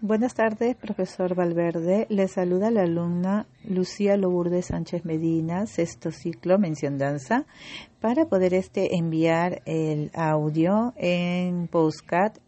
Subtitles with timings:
[0.00, 2.06] Buenas tardes, profesor Valverde.
[2.08, 7.46] Le saluda la alumna Lucía Lourdes Sánchez Medina, sexto ciclo, mención danza,
[8.00, 12.38] para poder este enviar el audio en postcat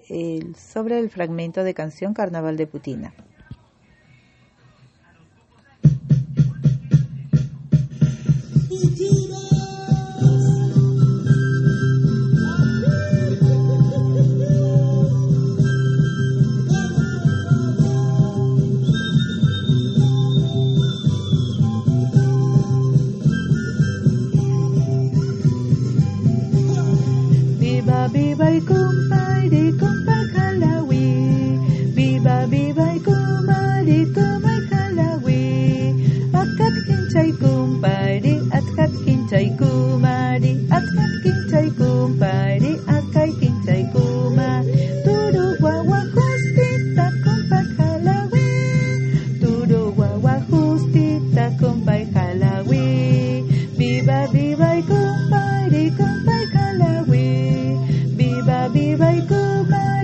[0.56, 3.14] sobre el fragmento de canción Carnaval de Putina.
[28.10, 31.08] bibai kumpai di kumpai kalawi
[31.94, 35.46] biba bibai kuma di kumai kalawi
[36.34, 44.66] akat kincai kumpai di akat kincai kuma di akat kincai kumpai di akai kincai kuma
[45.06, 48.50] tudu wawa husti tak kumpai kalawi
[49.38, 52.90] tudu wawa husti tak kumpai kalawi
[53.78, 54.82] biba bibai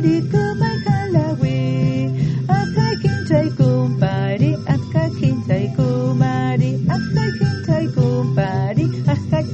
[0.07, 2.07] Si y baila la Wii,
[2.47, 7.25] y quince ay cumpari, apaga quince y cumari, apaga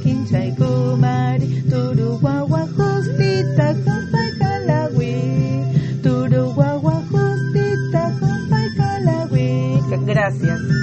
[0.03, 4.89] quince ay cumpari, tú tú guagua justita con baila la
[6.53, 9.19] guagua justita con baila la
[10.05, 10.82] Gracias.